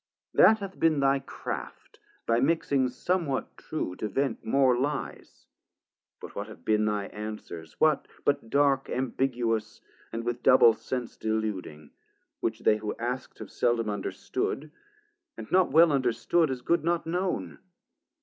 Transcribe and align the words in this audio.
that 0.33 0.57
hath 0.57 0.79
been 0.79 0.99
thy 0.99 1.19
craft, 1.19 1.99
By 2.25 2.39
mixing 2.39 2.89
somewhat 2.89 3.55
true 3.55 3.95
to 3.97 4.07
vent 4.09 4.43
more 4.43 4.75
lyes. 4.75 5.45
But 6.19 6.33
what 6.33 6.47
have 6.47 6.65
been 6.65 6.85
thy 6.85 7.05
answers, 7.09 7.75
what 7.79 8.07
but 8.25 8.49
dark 8.49 8.89
Ambiguous 8.89 9.79
and 10.11 10.23
with 10.25 10.41
double 10.41 10.73
sense 10.73 11.15
deluding, 11.17 11.91
Which 12.39 12.61
they 12.61 12.77
who 12.77 12.95
ask'd 12.97 13.37
have 13.37 13.51
seldom 13.51 13.91
understood, 13.91 14.71
And 15.37 15.51
not 15.51 15.69
well 15.69 15.91
understood 15.91 16.49
as 16.49 16.63
good 16.63 16.83
not 16.83 17.05
known? 17.05 17.59